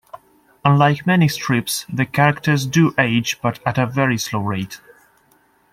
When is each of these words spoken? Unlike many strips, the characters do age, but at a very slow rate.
Unlike 0.65 1.05
many 1.05 1.27
strips, 1.27 1.85
the 1.87 2.07
characters 2.07 2.65
do 2.65 2.91
age, 2.97 3.39
but 3.39 3.59
at 3.67 3.77
a 3.77 3.85
very 3.85 4.17
slow 4.17 4.39
rate. 4.41 4.81